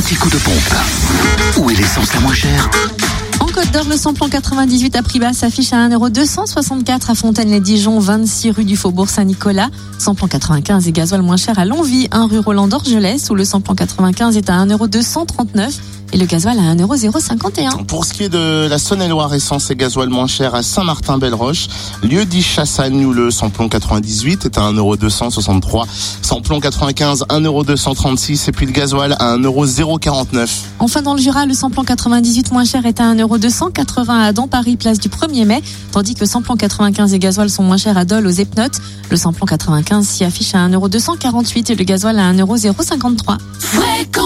[0.00, 1.58] petit coup de pompe.
[1.58, 2.68] Où est l'essence la moins chère
[3.40, 8.50] En Côte d'Or, le samplon 98 à prix bas s'affiche à 1,264€ à Fontaine-les-Dijon, 26
[8.50, 9.70] rue du Faubourg Saint-Nicolas.
[9.98, 13.74] Samplon 95 et gasoil moins cher à Longwy, 1 rue Roland d'Orgelès, où le samplon
[13.74, 15.72] 95 est à 1,239€
[16.16, 17.84] et le gasoil à 1,051€.
[17.84, 21.68] Pour ce qui est de la Saône-et-Loire, essence et gasoil moins cher à Saint-Martin-Belle-Roche,
[22.02, 25.84] lieu dit Chassagne où le samplon 98 est à 1,263€,
[26.22, 30.48] samplon 95 1,236€ et puis le gasoil à 1,049€.
[30.78, 34.76] Enfin, dans le Jura, le samplon 98 moins cher est à 1,280€ à Dans Paris,
[34.76, 38.06] place du 1er mai, tandis que le samplon 95 et gasoil sont moins chers à
[38.06, 38.80] Dole, aux Epnotes.
[39.10, 43.38] Le samplon 95 s'y affiche à 1,248€ et le gasoil à 1,053€.
[43.58, 44.25] Fréquence